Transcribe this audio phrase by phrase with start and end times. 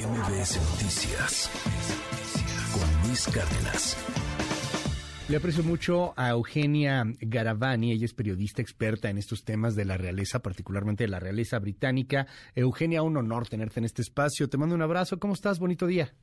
[0.00, 1.50] MBS Noticias
[2.72, 3.96] con Luis Cárdenas.
[5.28, 9.98] Le aprecio mucho a Eugenia Garavani, ella es periodista experta en estos temas de la
[9.98, 12.26] realeza, particularmente de la realeza británica.
[12.54, 14.48] Eugenia, un honor tenerte en este espacio.
[14.48, 15.18] Te mando un abrazo.
[15.18, 15.58] ¿Cómo estás?
[15.58, 16.14] Bonito día.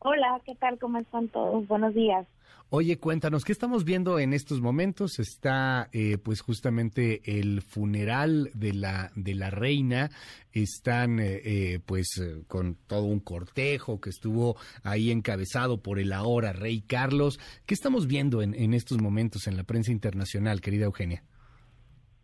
[0.00, 0.78] Hola, ¿qué tal?
[0.78, 1.66] ¿Cómo están todos?
[1.66, 2.26] Buenos días.
[2.70, 5.18] Oye, cuéntanos, ¿qué estamos viendo en estos momentos?
[5.18, 10.10] Está eh, pues justamente el funeral de la, de la reina,
[10.52, 16.52] están eh, eh, pues con todo un cortejo que estuvo ahí encabezado por el ahora
[16.52, 17.40] rey Carlos.
[17.64, 21.22] ¿Qué estamos viendo en, en estos momentos en la prensa internacional, querida Eugenia?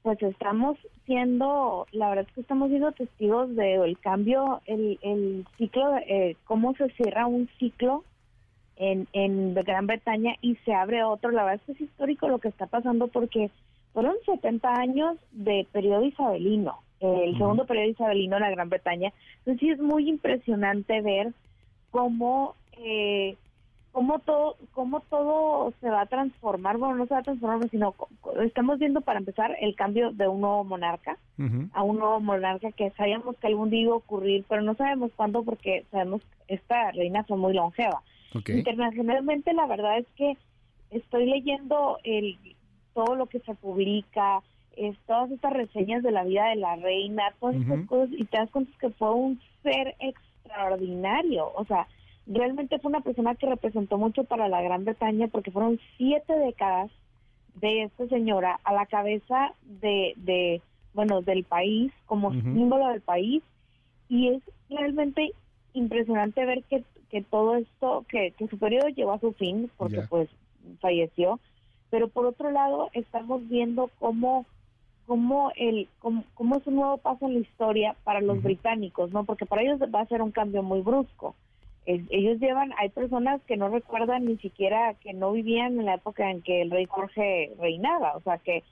[0.05, 0.77] Pues estamos
[1.07, 6.75] siendo, la verdad es que estamos siendo testigos del cambio, el, el ciclo, eh, cómo
[6.75, 8.05] se cierra un ciclo
[8.77, 11.31] en, en Gran Bretaña y se abre otro.
[11.31, 13.51] La verdad es que es histórico lo que está pasando porque
[13.95, 19.11] fueron 70 años de periodo isabelino, el segundo periodo isabelino en la Gran Bretaña.
[19.39, 21.33] Entonces sí es muy impresionante ver
[21.91, 23.39] cómo eh,
[23.95, 27.95] cómo todo cómo todo se va a transformar bueno no se va a transformar sino
[28.45, 31.17] estamos viendo para empezar el cambio de un nuevo monarca
[31.73, 35.13] a un nuevo monarca que sabíamos que algún día iba a ocurrir pero no sabemos
[35.15, 38.03] cuándo porque sabemos que esta reina fue muy longeva.
[38.49, 40.37] Internacionalmente la verdad es que
[40.91, 42.37] estoy leyendo el
[42.95, 44.43] todo lo que se publica
[44.77, 48.39] es, todas estas reseñas de la vida de la reina todas estas cosas y te
[48.39, 51.87] das cuenta que fue un ser extraordinario o sea
[52.27, 56.91] realmente fue una persona que representó mucho para la Gran Bretaña porque fueron siete décadas
[57.57, 63.43] de esta señora a la cabeza de, de bueno, del país, como símbolo del país,
[64.09, 65.33] y es realmente
[65.73, 70.03] impresionante ver que, que todo esto, que, que su periodo llegó a su fin, porque
[70.09, 70.29] pues
[70.81, 71.41] falleció,
[71.91, 74.47] pero por otro lado estamos viendo cómo
[75.07, 79.25] cómo el cómo, cómo, es un nuevo paso en la historia para los británicos, ¿no?
[79.25, 81.35] Porque para ellos va a ser un cambio muy brusco
[81.87, 86.31] ellos llevan, hay personas que no recuerdan ni siquiera que no vivían en la época
[86.31, 88.63] en que el rey Jorge reinaba, o sea que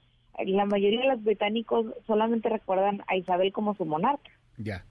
[0.46, 4.30] la mayoría de los británicos solamente recuerdan a Isabel como su monarca.
[4.56, 4.86] Ya.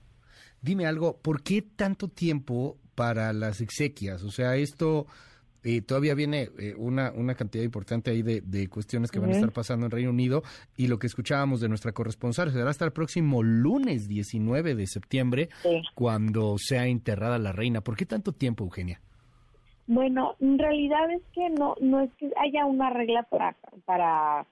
[0.62, 4.24] Dime algo, ¿por qué tanto tiempo para las exequias?
[4.24, 5.08] O sea, esto
[5.64, 9.52] eh, todavía viene eh, una, una cantidad importante ahí de, cuestiones que van a estar
[9.52, 10.42] pasando en Reino Unido
[10.76, 15.50] y lo que escuchábamos de nuestra corresponsal será hasta el próximo lunes 19 de septiembre
[15.94, 17.82] cuando sea enterrada la reina.
[17.82, 19.02] ¿Por qué tanto tiempo, Eugenia?
[19.86, 23.56] Bueno, en realidad es que no no es que haya una regla para
[23.86, 24.46] para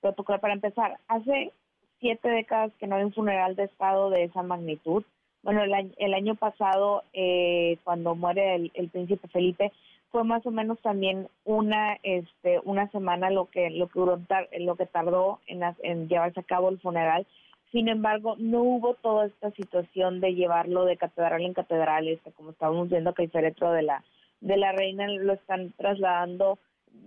[0.00, 0.98] para empezar.
[1.08, 1.52] Hace
[2.00, 5.04] siete décadas que no hay un funeral de estado de esa magnitud.
[5.42, 9.72] Bueno, el año, el año pasado, eh, cuando muere el príncipe Felipe,
[10.16, 14.18] fue más o menos también una este una semana lo que lo que duró
[14.60, 17.26] lo que tardó en, llevarse a cabo el funeral.
[17.70, 22.52] Sin embargo no hubo toda esta situación de llevarlo de catedral en catedral este como
[22.52, 24.04] estábamos viendo que el féretro de la
[24.40, 26.58] de la reina lo están trasladando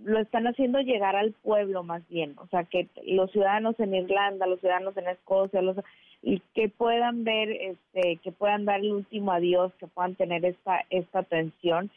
[0.03, 4.45] lo están haciendo llegar al pueblo más bien, o sea, que los ciudadanos en Irlanda,
[4.45, 5.77] los ciudadanos en Escocia, los
[6.21, 10.85] y que puedan ver este que puedan dar el último adiós, que puedan tener esta
[10.91, 11.89] esta atención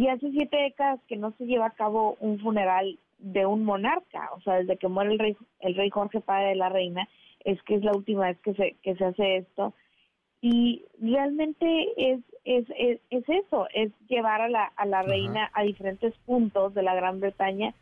[0.00, 4.30] y hace siete décadas que no se lleva a cabo un funeral de un monarca,
[4.34, 7.06] o sea, desde que muere el rey, el rey Jorge, padre de la reina,
[7.44, 9.74] es que es la última vez que se, que se hace esto.
[10.40, 16.14] Y realmente es, es, es, eso, es llevar a la, a la reina a diferentes
[16.24, 17.74] puntos de la Gran Bretaña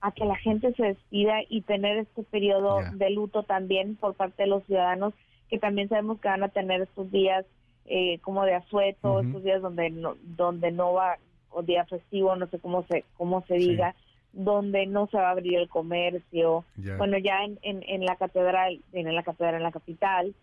[0.00, 4.44] a que la gente se despida y tener este periodo de luto también por parte
[4.44, 5.12] de los ciudadanos,
[5.50, 7.44] que también sabemos que van a tener estos días
[7.84, 11.18] eh, como de asueto, estos días donde no, donde no va
[11.50, 13.94] o día festivo, no sé cómo se cómo se diga,
[14.32, 16.64] donde no se va a abrir el comercio.
[16.98, 20.34] Bueno, ya en, en, la catedral, en la catedral en la capital,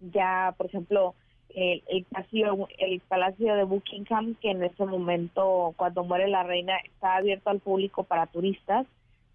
[0.00, 1.14] ya, por ejemplo,
[1.48, 6.76] el, el, palacio, el palacio de Buckingham, que en ese momento, cuando muere la reina,
[6.84, 8.86] está abierto al público para turistas,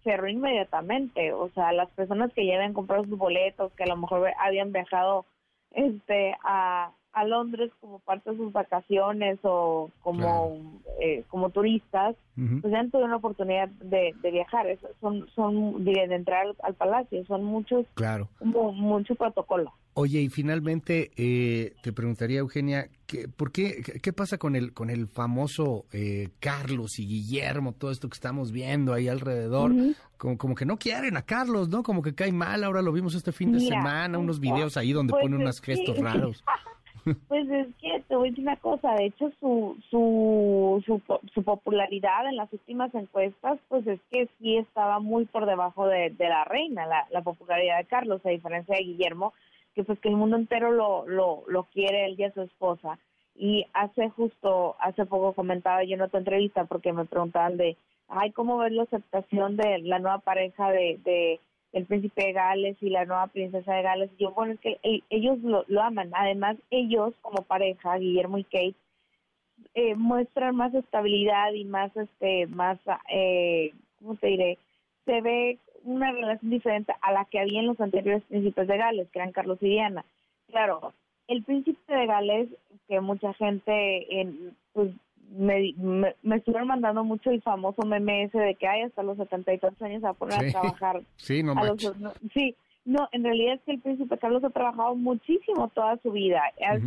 [0.02, 1.32] cerró inmediatamente.
[1.32, 4.72] O sea, las personas que ya habían comprado sus boletos, que a lo mejor habían
[4.72, 5.26] viajado
[5.72, 12.72] este a, a Londres como parte de sus vacaciones o como eh, como turistas, pues
[12.72, 14.66] ya han tenido una oportunidad de, viajar.
[15.00, 17.24] son son de, entrar al, palacio.
[17.26, 19.72] Son muchos, claro, mucho protocolo.
[19.96, 24.90] Oye, y finalmente eh, te preguntaría, Eugenia, ¿qué, ¿por qué, qué pasa con el, con
[24.90, 29.72] el famoso eh, Carlos y Guillermo, todo esto que estamos viendo ahí alrededor?
[30.16, 31.84] como, como que no quieren a Carlos, ¿no?
[31.84, 35.12] Como que cae mal, ahora lo vimos este fin de semana, unos videos ahí donde
[35.12, 36.42] pues pone unos gestos raros.
[37.28, 40.82] Pues es que te voy a decir una cosa, de hecho su, su,
[41.34, 46.14] su, popularidad en las últimas encuestas, pues es que sí estaba muy por debajo de,
[46.18, 49.34] la reina, la, la, popularidad de Carlos, a diferencia de Guillermo,
[49.74, 52.98] que pues que el mundo entero lo, lo, lo quiere él y a su esposa.
[53.36, 57.76] Y hace justo, hace poco comentaba yo en otra entrevista porque me preguntaban de,
[58.08, 61.40] ay, ¿cómo ves la aceptación de la nueva pareja de, de
[61.74, 64.10] el príncipe de Gales y la nueva princesa de Gales?
[64.18, 64.78] Yo, bueno, es que
[65.10, 66.10] ellos lo, lo aman.
[66.14, 68.74] Además, ellos como pareja, Guillermo y Kate,
[69.74, 72.78] eh, muestran más estabilidad y más, este, más,
[73.10, 74.58] eh, ¿cómo te diré?
[75.04, 79.08] Se ve una relación diferente a la que había en los anteriores príncipes de Gales,
[79.10, 80.04] que eran Carlos y Diana.
[80.48, 80.92] Claro,
[81.28, 82.48] el príncipe de Gales,
[82.88, 84.90] que mucha gente, en, pues,
[85.44, 89.52] me, me, estuvieron mandando mucho el famoso meme ese de que hay hasta los setenta
[89.52, 91.02] y tantos años a poner a trabajar.
[91.16, 91.54] Sí, no,
[92.32, 96.42] Sí, no, en realidad es que el príncipe Carlos ha trabajado muchísimo toda su vida.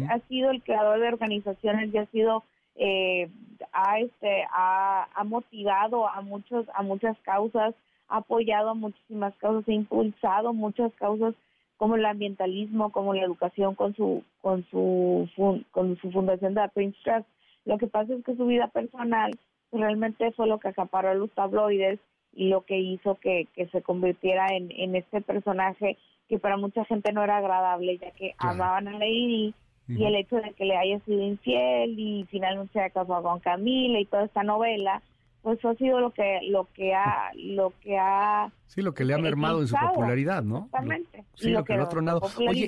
[0.10, 2.44] Ha, sido el creador de organizaciones y ha sido
[2.76, 3.30] eh,
[3.74, 7.74] ha este ha, ha, motivado a muchos a muchas causas
[8.08, 11.34] ha apoyado a muchísimas causas ha impulsado muchas causas
[11.78, 15.28] como el ambientalismo como la educación con su con su
[15.72, 17.28] con su fundación de la Prince Trust
[17.68, 19.38] lo que pasa es que su vida personal
[19.72, 22.00] realmente fue lo que acaparó a los tabloides
[22.34, 25.98] y lo que hizo que, que se convirtiera en, en este personaje
[26.30, 29.54] que para mucha gente no era agradable ya que amaban a Lady
[29.90, 33.40] y el hecho de que le haya sido infiel y finalmente se haya casado con
[33.40, 35.02] Camila y toda esta novela
[35.42, 39.14] pues ha sido lo que lo que ha lo que ha sí lo que le
[39.14, 41.24] ha mermado en su popularidad no exactamente.
[41.36, 42.22] Sí lo, que, que otro lado.
[42.38, 42.68] Oye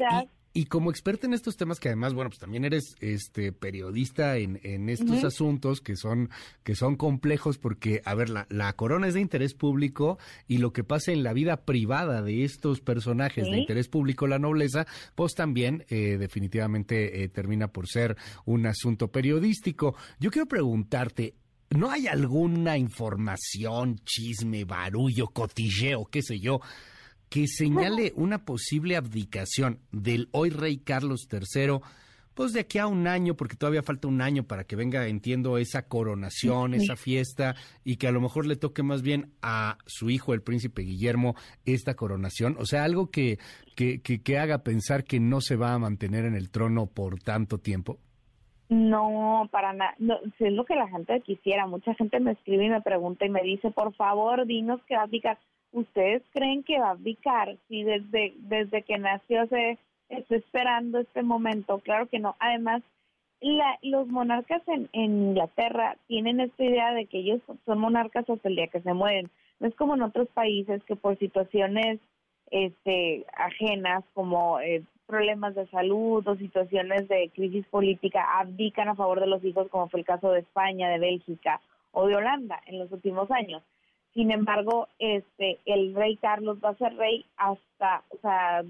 [0.54, 4.60] y como experta en estos temas, que además, bueno, pues también eres este periodista en,
[4.64, 6.30] en estos asuntos que son,
[6.64, 10.18] que son complejos, porque, a ver, la, la, corona es de interés público
[10.48, 14.40] y lo que pasa en la vida privada de estos personajes de interés público, la
[14.40, 19.96] nobleza, pues también eh, definitivamente eh, termina por ser un asunto periodístico.
[20.20, 21.36] Yo quiero preguntarte,
[21.70, 26.60] ¿no hay alguna información, chisme, barullo, cotilleo, qué sé yo?
[27.30, 31.80] Que señale una posible abdicación del hoy rey Carlos III,
[32.34, 35.58] pues de aquí a un año, porque todavía falta un año para que venga, entiendo,
[35.58, 40.10] esa coronación, esa fiesta, y que a lo mejor le toque más bien a su
[40.10, 41.36] hijo, el príncipe Guillermo,
[41.66, 42.56] esta coronación.
[42.58, 43.40] O sea, algo que,
[43.76, 47.58] que, que, haga pensar que no se va a mantener en el trono por tanto
[47.58, 48.00] tiempo.
[48.70, 49.96] No, para nada.
[49.98, 51.66] No, es lo que la gente quisiera.
[51.66, 55.04] Mucha gente me escribe y me pregunta y me dice, por favor, dinos que va
[55.04, 55.38] a.
[55.72, 59.78] ¿ustedes creen que va a abdicar si desde, desde que nació se
[60.10, 61.80] está esperando este momento?
[61.80, 62.36] Claro que no.
[62.40, 62.84] Además,
[63.42, 68.50] la, los monarcas en, en Inglaterra tienen esta idea de que ellos son monarcas hasta
[68.50, 69.30] el día que se mueren.
[69.60, 72.00] No es como en otros países que por situaciones
[72.52, 79.20] este, ajenas como eh, problemas de salud o situaciones de crisis política abdican a favor
[79.20, 81.60] de los hijos, como fue el caso de España, de Bélgica
[81.92, 83.64] o de Holanda en los últimos años.
[84.14, 88.62] Sin embargo, este, el rey Carlos va a ser rey hasta, o sea,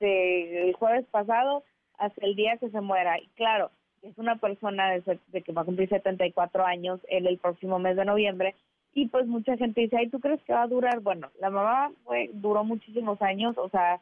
[0.00, 1.62] de el jueves pasado
[1.98, 3.18] hasta el día que se muera.
[3.18, 3.70] Y claro,
[4.02, 8.54] es una persona de, que va a cumplir 74 años el próximo mes de noviembre.
[8.94, 11.00] Y pues mucha gente dice, ay, ¿tú crees que va a durar?
[11.00, 14.00] Bueno, la mamá fue, duró muchísimos años, o sea,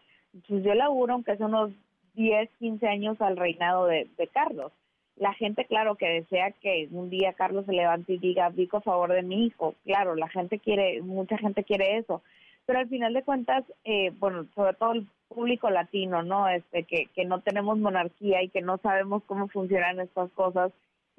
[0.48, 1.70] pues yo laburo aunque hace unos
[2.14, 4.72] 10, 15 años al reinado de Carlos
[5.16, 8.82] la gente, claro, que desea que un día Carlos se levante y diga, digo a
[8.82, 9.74] favor de mi hijo.
[9.84, 12.22] Claro, la gente quiere, mucha gente quiere eso.
[12.66, 16.48] Pero al final de cuentas, eh, bueno, sobre todo el público latino, ¿no?
[16.48, 20.72] Este, que, que no tenemos monarquía y que no sabemos cómo funcionan estas cosas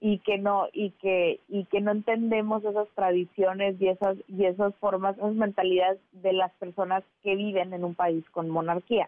[0.06, 4.76] y que no y que y que no entendemos esas tradiciones y esas y esas
[4.76, 9.08] formas, esas mentalidades de las personas que viven en un país con monarquía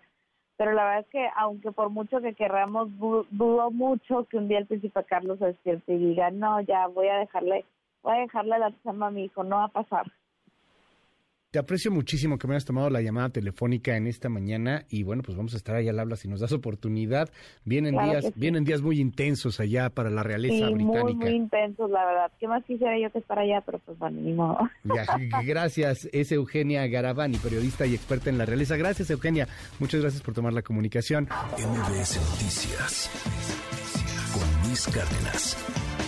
[0.57, 4.59] pero la verdad es que aunque por mucho que querramos, dudo mucho que un día
[4.59, 7.65] el príncipe Carlos se despierte y diga, no, ya voy a dejarle,
[8.01, 10.05] voy a dejarle la chamba a mi hijo, no va a pasar.
[11.55, 15.23] Te aprecio muchísimo que me hayas tomado la llamada telefónica en esta mañana y bueno,
[15.23, 17.29] pues vamos a estar ahí al habla si nos das oportunidad.
[17.63, 21.01] Vienen días, vienen días muy intensos allá para la realeza británica.
[21.01, 22.31] Muy, muy intensos, la verdad.
[22.41, 23.61] ¿Qué más quisiera yo que estar allá?
[23.65, 24.69] Pero pues bueno, ni modo.
[25.45, 26.09] gracias.
[26.11, 28.75] Es Eugenia Garavani, periodista y experta en la realeza.
[28.75, 29.47] Gracias, Eugenia.
[29.79, 31.29] Muchas gracias por tomar la comunicación.
[31.53, 33.09] MBS Noticias
[34.33, 36.04] con Luis Cárdenas.